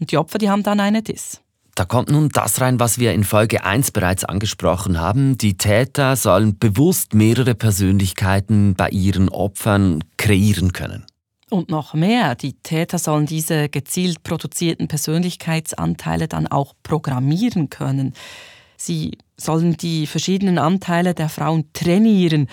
[0.00, 1.41] Und die Opfer, die haben dann eine Diss.
[1.74, 5.38] Da kommt nun das rein, was wir in Folge 1 bereits angesprochen haben.
[5.38, 11.06] Die Täter sollen bewusst mehrere Persönlichkeiten bei ihren Opfern kreieren können.
[11.48, 18.14] Und noch mehr, die Täter sollen diese gezielt produzierten Persönlichkeitsanteile dann auch programmieren können.
[18.76, 22.48] Sie sollen die verschiedenen Anteile der Frauen trainieren.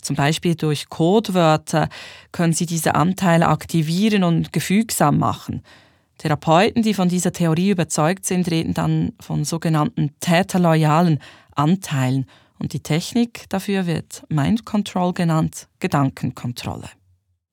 [0.00, 1.88] Zum Beispiel durch Codewörter
[2.32, 5.62] können sie diese Anteile aktivieren und gefügsam machen.
[6.18, 11.18] Therapeuten, die von dieser Theorie überzeugt sind, reden dann von sogenannten täterloyalen
[11.54, 12.26] Anteilen.
[12.58, 16.88] Und die Technik dafür wird Mind Control genannt, Gedankenkontrolle.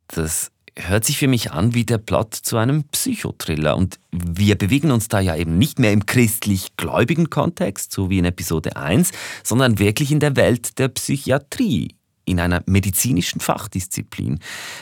[0.07, 3.75] Das hört sich für mich an wie der Plot zu einem Psychothriller.
[3.75, 8.25] Und wir bewegen uns da ja eben nicht mehr im christlich-gläubigen Kontext, so wie in
[8.25, 9.11] Episode 1,
[9.43, 11.95] sondern wirklich in der Welt der Psychiatrie
[12.25, 14.39] in einer medizinischen Fachdisziplin.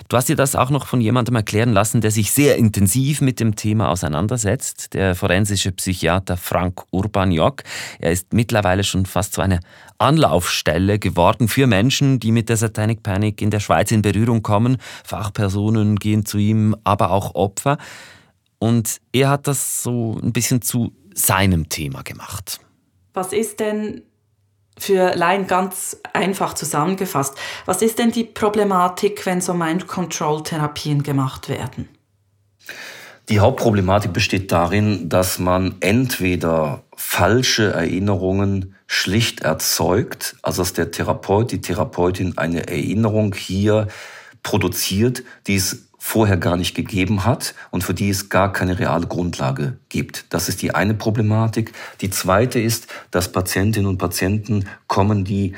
[0.08, 3.39] Du hast dir das auch noch von jemandem erklären lassen, der sich sehr intensiv mit
[3.39, 7.63] dem Thema auseinandersetzt, der forensische Psychiater Frank Urbaniok.
[7.99, 9.60] Er ist mittlerweile schon fast so eine
[9.97, 14.78] Anlaufstelle geworden für Menschen, die mit der Satanic Panic in der Schweiz in Berührung kommen.
[15.04, 17.78] Fachpersonen gehen zu ihm, aber auch Opfer.
[18.60, 22.60] Und er hat das so ein bisschen zu seinem Thema gemacht.
[23.13, 24.04] Was ist denn
[24.79, 27.35] für Laien ganz einfach zusammengefasst.
[27.65, 31.89] Was ist denn die Problematik, wenn so Mind-Control-Therapien gemacht werden?
[33.29, 41.51] Die Hauptproblematik besteht darin, dass man entweder falsche Erinnerungen schlicht erzeugt, also dass der Therapeut,
[41.51, 43.87] die Therapeutin eine Erinnerung hier
[44.41, 49.06] produziert, die es vorher gar nicht gegeben hat und für die es gar keine reale
[49.06, 50.26] Grundlage gibt.
[50.34, 51.72] Das ist die eine Problematik.
[52.02, 55.54] Die zweite ist, dass Patientinnen und Patienten kommen, die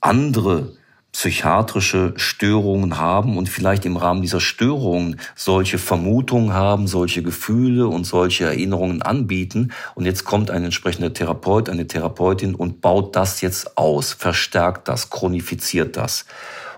[0.00, 0.72] andere
[1.12, 8.02] psychiatrische Störungen haben und vielleicht im Rahmen dieser Störungen solche Vermutungen haben, solche Gefühle und
[8.02, 9.70] solche Erinnerungen anbieten.
[9.94, 15.10] Und jetzt kommt ein entsprechender Therapeut, eine Therapeutin und baut das jetzt aus, verstärkt das,
[15.10, 16.24] chronifiziert das.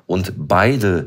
[0.04, 1.06] Und beide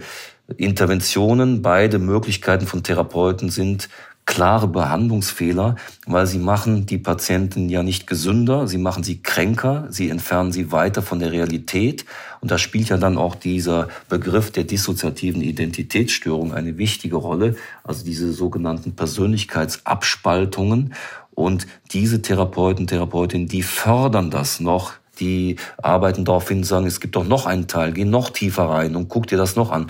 [0.58, 3.90] Interventionen, beide Möglichkeiten von Therapeuten sind
[4.30, 10.10] klare Behandlungsfehler, weil sie machen die Patienten ja nicht gesünder, sie machen sie kränker, sie
[10.10, 12.06] entfernen sie weiter von der Realität.
[12.40, 18.06] Und da spielt ja dann auch dieser Begriff der dissoziativen Identitätsstörung eine wichtige Rolle, also
[18.06, 20.94] diese sogenannten Persönlichkeitsabspaltungen.
[21.34, 27.16] Und diese Therapeuten, Therapeutinnen, die fördern das noch die arbeiten darauf hin, sagen, es gibt
[27.16, 29.88] doch noch einen Teil, geh noch tiefer rein und guck dir das noch an.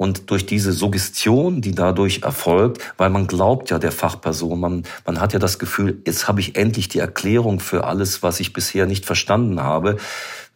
[0.00, 5.20] Und durch diese Suggestion, die dadurch erfolgt, weil man glaubt ja der Fachperson, man, man
[5.20, 8.86] hat ja das Gefühl, jetzt habe ich endlich die Erklärung für alles, was ich bisher
[8.86, 9.98] nicht verstanden habe,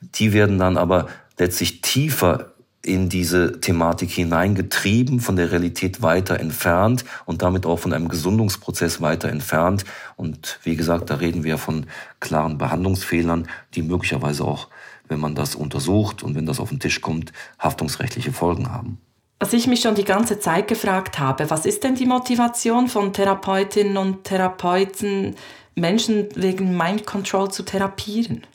[0.01, 7.05] die werden dann aber letztlich tiefer in diese Thematik hineingetrieben, von der Realität weiter entfernt
[7.27, 9.85] und damit auch von einem Gesundungsprozess weiter entfernt.
[10.17, 11.85] Und wie gesagt, da reden wir von
[12.19, 14.69] klaren Behandlungsfehlern, die möglicherweise auch,
[15.07, 19.04] wenn man das untersucht und wenn das auf den Tisch kommt, haftungsrechtliche Folgen haben.
[19.39, 23.13] Was ich mich schon die ganze Zeit gefragt habe, was ist denn die Motivation von
[23.13, 25.35] Therapeutinnen und Therapeuten,
[25.75, 28.47] Menschen wegen Mind Control zu therapieren?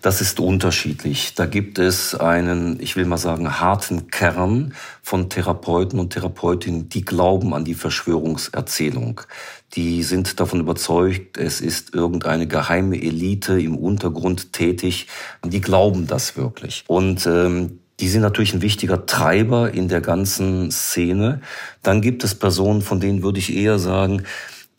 [0.00, 1.34] Das ist unterschiedlich.
[1.34, 7.04] Da gibt es einen, ich will mal sagen, harten Kern von Therapeuten und Therapeutinnen, die
[7.04, 9.20] glauben an die Verschwörungserzählung.
[9.74, 15.08] Die sind davon überzeugt, es ist irgendeine geheime Elite im Untergrund tätig.
[15.44, 16.84] Die glauben das wirklich.
[16.86, 21.40] Und ähm, die sind natürlich ein wichtiger Treiber in der ganzen Szene.
[21.82, 24.22] Dann gibt es Personen, von denen würde ich eher sagen,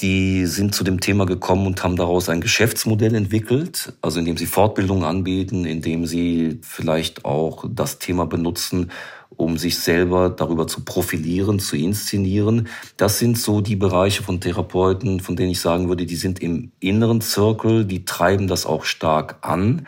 [0.01, 4.45] die sind zu dem Thema gekommen und haben daraus ein Geschäftsmodell entwickelt, also indem sie
[4.45, 8.91] Fortbildungen anbieten, indem sie vielleicht auch das Thema benutzen,
[9.35, 12.67] um sich selber darüber zu profilieren, zu inszenieren.
[12.97, 16.71] Das sind so die Bereiche von Therapeuten, von denen ich sagen würde, die sind im
[16.79, 19.85] inneren Zirkel, die treiben das auch stark an.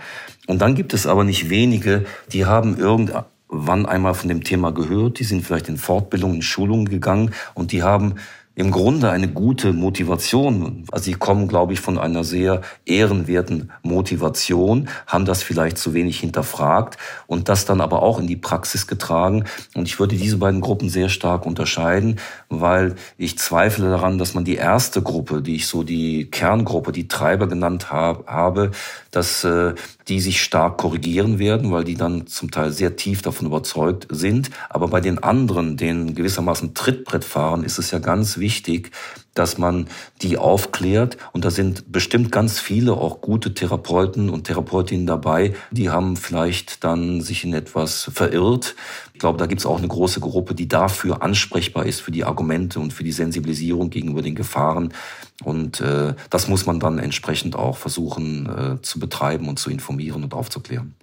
[0.47, 5.19] Und dann gibt es aber nicht wenige, die haben irgendwann einmal von dem Thema gehört,
[5.19, 8.15] die sind vielleicht in Fortbildungen, in Schulungen gegangen und die haben
[8.55, 10.85] im Grunde eine gute Motivation.
[10.91, 16.19] Also sie kommen, glaube ich, von einer sehr ehrenwerten Motivation, haben das vielleicht zu wenig
[16.19, 19.45] hinterfragt und das dann aber auch in die Praxis getragen.
[19.73, 24.43] Und ich würde diese beiden Gruppen sehr stark unterscheiden, weil ich zweifle daran, dass man
[24.43, 28.71] die erste Gruppe, die ich so die Kerngruppe, die Treiber genannt habe,
[29.11, 29.75] dass äh,
[30.09, 34.49] die sich stark korrigieren werden, weil die dann zum Teil sehr tief davon überzeugt sind.
[34.69, 38.91] Aber bei den anderen, den gewissermaßen Trittbrett fahren, ist es ja ganz wichtig,
[39.33, 39.87] dass man
[40.21, 41.17] die aufklärt.
[41.31, 46.83] Und da sind bestimmt ganz viele auch gute Therapeuten und Therapeutinnen dabei, die haben vielleicht
[46.83, 48.75] dann sich in etwas verirrt.
[49.13, 52.25] Ich glaube, da gibt es auch eine große Gruppe, die dafür ansprechbar ist, für die
[52.25, 54.93] Argumente und für die Sensibilisierung gegenüber den Gefahren.
[55.43, 60.23] Und äh, das muss man dann entsprechend auch versuchen äh, zu betreiben und zu informieren
[60.23, 60.95] und aufzuklären.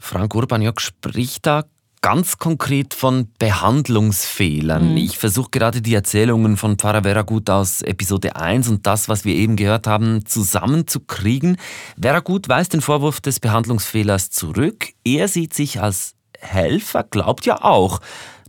[0.00, 1.64] Frank Urbaniok spricht da
[2.04, 4.90] ganz konkret von Behandlungsfehlern.
[4.90, 4.96] Mhm.
[4.98, 9.34] Ich versuche gerade die Erzählungen von Pfarrer Veragut aus Episode 1 und das, was wir
[9.34, 11.56] eben gehört haben, zusammenzukriegen.
[11.98, 14.88] Veragut weist den Vorwurf des Behandlungsfehlers zurück.
[15.02, 18.02] Er sieht sich als Helfer, glaubt ja auch,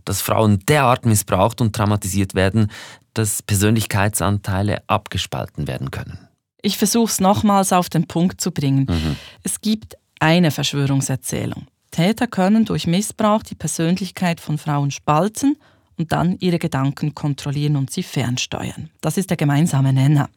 [0.04, 2.70] dass Frauen derart missbraucht und traumatisiert werden,
[3.14, 6.18] dass Persönlichkeitsanteile abgespalten werden können.
[6.60, 8.86] Ich versuche es nochmals auf den Punkt zu bringen.
[8.86, 9.16] Mhm.
[9.44, 11.68] Es gibt eine Verschwörungserzählung.
[11.96, 15.56] Täter können durch Missbrauch die Persönlichkeit von Frauen spalten
[15.96, 18.90] und dann ihre Gedanken kontrollieren und sie fernsteuern.
[19.00, 20.28] Das ist der gemeinsame Nenner.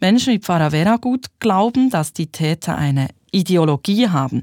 [0.00, 4.42] Menschen wie Pfarrer Veragut glauben, dass die Täter eine Ideologie haben,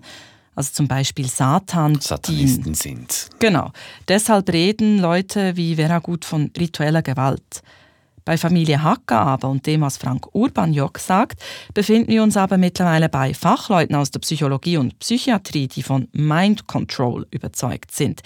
[0.55, 1.99] also zum Beispiel Satan.
[1.99, 3.27] Satanisten sind.
[3.39, 3.73] Genau.
[4.07, 7.61] Deshalb reden Leute wie Veragut von ritueller Gewalt.
[8.25, 11.41] Bei Familie Hacker aber und dem, was Frank Urbanjok sagt,
[11.73, 16.67] befinden wir uns aber mittlerweile bei Fachleuten aus der Psychologie und Psychiatrie, die von Mind
[16.67, 18.21] Control überzeugt sind.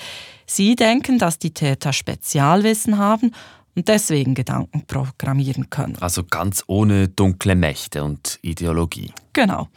[0.46, 3.32] Sie denken, dass die Täter Spezialwissen haben
[3.78, 5.98] und deswegen Gedanken programmieren können.
[6.00, 9.14] Also ganz ohne dunkle Mächte und Ideologie.
[9.34, 9.68] Genau.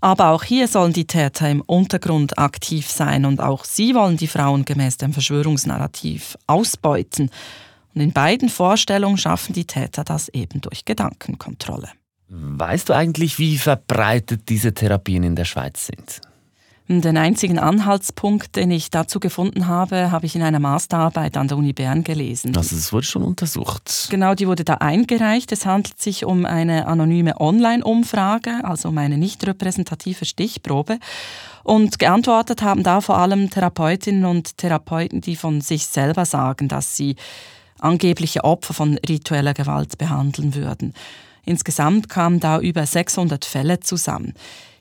[0.00, 4.26] Aber auch hier sollen die Täter im Untergrund aktiv sein und auch sie wollen die
[4.26, 7.30] Frauen gemäß dem Verschwörungsnarrativ ausbeuten.
[7.94, 11.88] Und in beiden Vorstellungen schaffen die Täter das eben durch Gedankenkontrolle.
[12.28, 16.22] Weißt du eigentlich, wie verbreitet diese Therapien in der Schweiz sind?
[16.88, 21.56] Den einzigen Anhaltspunkt, den ich dazu gefunden habe, habe ich in einer Masterarbeit an der
[21.56, 22.56] Uni Bern gelesen.
[22.56, 24.08] Also es wurde schon untersucht.
[24.10, 25.52] Genau, die wurde da eingereicht.
[25.52, 30.98] Es handelt sich um eine anonyme Online-Umfrage, also um eine nicht repräsentative Stichprobe.
[31.62, 36.96] Und geantwortet haben da vor allem Therapeutinnen und Therapeuten, die von sich selber sagen, dass
[36.96, 37.16] sie
[37.82, 40.94] angebliche Opfer von ritueller Gewalt behandeln würden.
[41.44, 44.34] Insgesamt kamen da über 600 Fälle zusammen.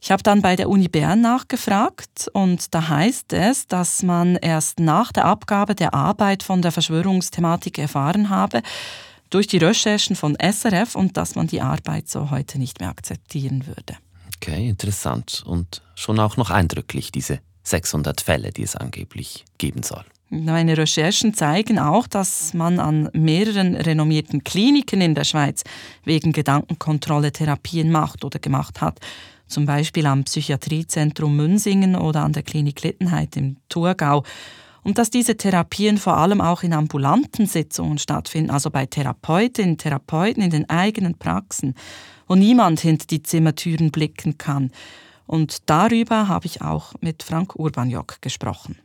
[0.04, 4.80] Ich habe dann bei der Uni Bern nachgefragt und da heißt es, dass man erst
[4.80, 8.62] nach der Abgabe der Arbeit von der Verschwörungsthematik erfahren habe,
[9.30, 13.66] durch die Recherchen von SRF und dass man die Arbeit so heute nicht mehr akzeptieren
[13.68, 13.96] würde.
[14.38, 20.04] Okay, interessant und schon auch noch eindrücklich, diese 600 Fälle, die es angeblich geben soll.
[20.34, 25.66] Meine Recherchen zeigen auch, dass man an mehreren renommierten Kliniken in der Schweiz
[26.06, 29.00] wegen Gedankenkontrolle Therapien macht oder gemacht hat.
[29.48, 34.24] Zum Beispiel am Psychiatriezentrum Münsingen oder an der Klinik Littenheit im Thurgau.
[34.84, 40.42] Und dass diese Therapien vor allem auch in ambulanten Sitzungen stattfinden, also bei Therapeutinnen, Therapeuten
[40.42, 41.76] in den eigenen Praxen,
[42.30, 44.72] wo niemand hinter die Zimmertüren blicken kann.
[45.28, 48.78] Und darüber habe ich auch mit Frank Urbaniok gesprochen.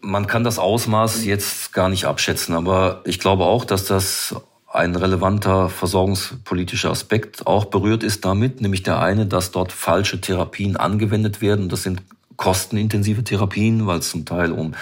[0.00, 4.34] Man kann das Ausmaß jetzt gar nicht abschätzen, aber ich glaube auch, dass das
[4.70, 10.76] ein relevanter versorgungspolitischer Aspekt auch berührt ist damit, nämlich der eine, dass dort falsche Therapien
[10.76, 11.68] angewendet werden.
[11.68, 12.02] Das sind
[12.36, 14.74] kostenintensive Therapien, weil es zum Teil um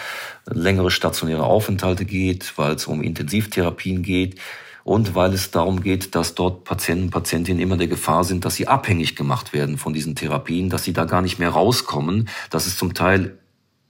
[0.47, 4.39] längere stationäre Aufenthalte geht, weil es um Intensivtherapien geht
[4.85, 8.69] und weil es darum geht, dass dort Patienten Patientinnen immer der Gefahr sind, dass sie
[8.69, 12.77] abhängig gemacht werden von diesen Therapien, dass sie da gar nicht mehr rauskommen, dass es
[12.77, 13.39] zum Teil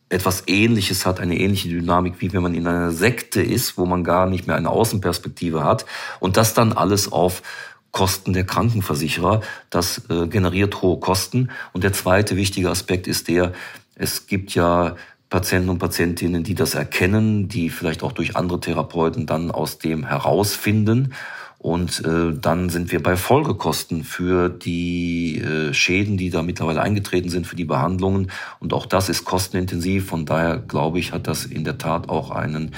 [0.08, 4.04] etwas Ähnliches hat, eine ähnliche Dynamik, wie wenn man in einer Sekte ist, wo man
[4.04, 5.84] gar nicht mehr eine Außenperspektive hat.
[6.20, 7.42] Und das dann alles auf
[7.90, 9.40] Kosten der Krankenversicherer.
[9.70, 11.50] Das äh, generiert hohe Kosten.
[11.72, 13.52] Und der zweite wichtige Aspekt ist der,
[13.94, 14.96] es gibt ja
[15.30, 20.06] Patienten und Patientinnen, die das erkennen, die vielleicht auch durch andere Therapeuten dann aus dem
[20.06, 21.14] herausfinden
[21.58, 27.28] und äh, dann sind wir bei Folgekosten für die äh, Schäden, die da mittlerweile eingetreten
[27.28, 28.30] sind, für die Behandlungen.
[28.60, 30.06] Und auch das ist kostenintensiv.
[30.06, 32.72] Von daher glaube ich, hat das in der Tat auch einen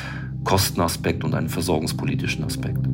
[0.45, 2.87] Kostenaspekt und einen versorgungspolitischen Aspekt.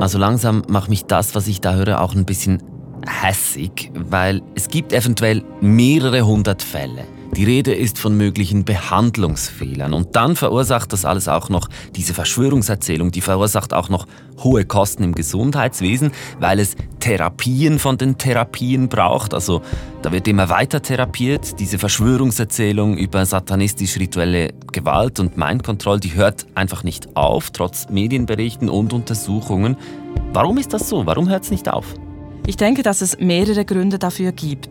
[0.00, 2.62] Also langsam macht mich das, was ich da höre, auch ein bisschen
[3.06, 7.04] hässig, weil es gibt eventuell mehrere hundert Fälle.
[7.36, 9.94] Die Rede ist von möglichen Behandlungsfehlern.
[9.94, 14.06] Und dann verursacht das alles auch noch diese Verschwörungserzählung, die verursacht auch noch
[14.42, 19.32] hohe Kosten im Gesundheitswesen, weil es Therapien von den Therapien braucht.
[19.32, 19.62] Also
[20.02, 21.60] da wird immer weiter therapiert.
[21.60, 28.92] Diese Verschwörungserzählung über satanistisch-rituelle Gewalt und Mindcontrol, die hört einfach nicht auf, trotz Medienberichten und
[28.92, 29.76] Untersuchungen.
[30.32, 31.06] Warum ist das so?
[31.06, 31.94] Warum hört es nicht auf?
[32.46, 34.68] Ich denke, dass es mehrere Gründe dafür gibt.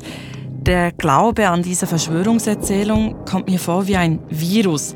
[0.62, 4.94] Der Glaube an diese Verschwörungserzählung kommt mir vor wie ein Virus.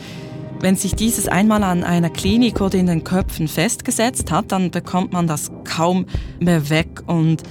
[0.60, 5.14] Wenn sich dieses einmal an einer Klinik oder in den Köpfen festgesetzt hat, dann bekommt
[5.14, 6.06] man das kaum
[6.42, 7.04] mehr weg.
[7.08, 7.44] Und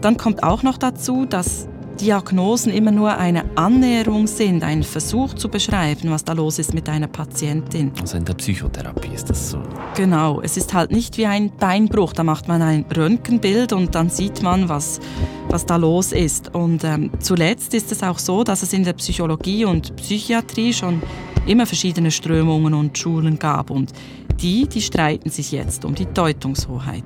[0.00, 1.68] dann kommt auch noch dazu, dass
[2.00, 6.88] Diagnosen immer nur eine Annäherung sind, ein Versuch zu beschreiben, was da los ist mit
[6.88, 7.92] einer Patientin.
[8.00, 9.62] Also in der Psychotherapie ist das so.
[9.96, 12.12] Genau, es ist halt nicht wie ein Beinbruch.
[12.12, 15.00] Da macht man ein Röntgenbild und dann sieht man, was,
[15.48, 16.54] was da los ist.
[16.54, 21.02] Und ähm, zuletzt ist es auch so, dass es in der Psychologie und Psychiatrie schon
[21.46, 23.70] immer verschiedene Strömungen und Schulen gab.
[23.70, 23.92] Und
[24.40, 27.04] die, die streiten sich jetzt um die Deutungshoheit.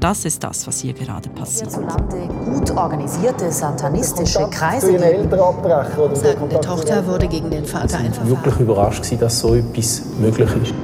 [0.00, 1.70] Das ist das, was hier gerade passiert.
[1.70, 4.98] Hierzulande gut organisierte satanistische Kreise.
[4.98, 8.30] Sagen der Tochter wurde gegen den Vater ein Verfahren.
[8.30, 10.74] wirklich überrascht, dass so etwas möglich ist.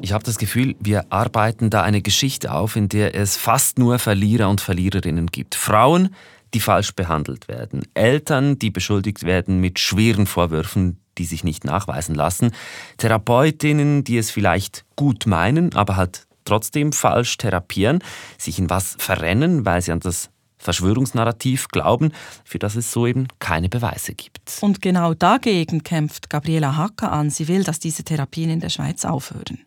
[0.00, 3.98] Ich habe das Gefühl, wir arbeiten da eine Geschichte auf, in der es fast nur
[3.98, 5.54] Verlierer und Verliererinnen gibt.
[5.54, 6.14] Frauen,
[6.54, 7.86] die falsch behandelt werden.
[7.94, 12.52] Eltern, die beschuldigt werden mit schweren Vorwürfen, die sich nicht nachweisen lassen.
[12.98, 18.02] Therapeutinnen, die es vielleicht gut meinen, aber halt trotzdem falsch therapieren,
[18.38, 22.12] sich in was verrennen, weil sie an das Verschwörungsnarrativ glauben,
[22.44, 24.58] für das es so eben keine Beweise gibt.
[24.60, 27.30] Und genau dagegen kämpft Gabriela Hacker an.
[27.30, 29.58] Sie will, dass diese Therapien in der Schweiz aufhören.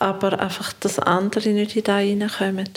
[0.00, 2.68] Aber einfach, dass andere nicht da reinkommen.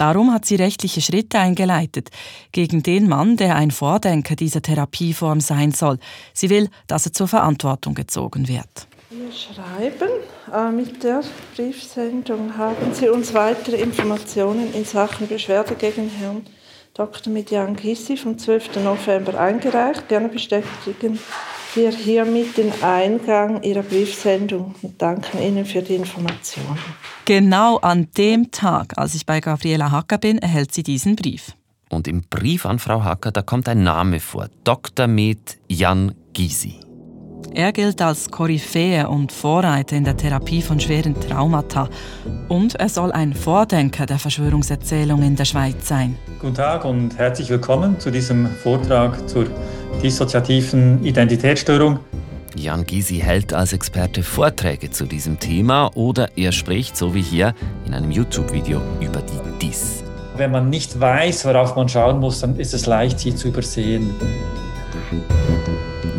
[0.00, 2.08] Darum hat sie rechtliche Schritte eingeleitet
[2.52, 5.98] gegen den Mann, der ein Vordenker dieser Therapieform sein soll.
[6.32, 8.88] Sie will, dass er zur Verantwortung gezogen wird.
[9.10, 10.08] Wir schreiben,
[10.54, 11.20] äh, mit der
[11.54, 16.46] Briefsendung haben Sie uns weitere Informationen in Sachen Beschwerde gegen Herrn
[16.94, 17.32] Dr.
[17.32, 18.76] Midian Gissi vom 12.
[18.84, 20.08] November eingereicht.
[20.08, 21.18] Gerne bestätigen
[21.74, 26.76] wir hiermit den Eingang Ihrer Briefsendung und danken Ihnen für die Information.
[27.26, 31.52] Genau an dem Tag, als ich bei Gabriela Hacker bin, erhält sie diesen Brief.
[31.88, 34.48] Und im Brief an Frau Hacker, da kommt ein Name vor.
[34.64, 35.06] Dr.
[35.06, 36.89] Med Jan Gysi.
[37.52, 41.88] Er gilt als Koryphäe und Vorreiter in der Therapie von schweren Traumata.
[42.48, 46.16] Und er soll ein Vordenker der Verschwörungserzählung in der Schweiz sein.
[46.38, 49.46] Guten Tag und herzlich willkommen zu diesem Vortrag zur
[50.00, 51.98] dissoziativen Identitätsstörung.
[52.54, 57.54] Jan Gysi hält als Experte Vorträge zu diesem Thema oder er spricht, so wie hier,
[57.84, 60.04] in einem YouTube-Video über die DIS.
[60.36, 64.14] Wenn man nicht weiß, worauf man schauen muss, dann ist es leicht, sie zu übersehen.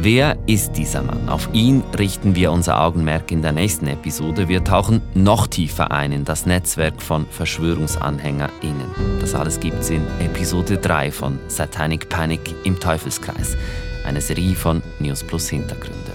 [0.04, 1.30] Wer ist dieser Mann?
[1.30, 4.48] Auf ihn richten wir unser Augenmerk in der nächsten Episode.
[4.48, 9.20] Wir tauchen noch tiefer ein in das Netzwerk von VerschwörungsanhängerInnen.
[9.20, 13.56] Das alles gibt's in Episode 3 von Satanic Panic im Teufelskreis,
[14.04, 16.14] eine Serie von News Plus Hintergründe.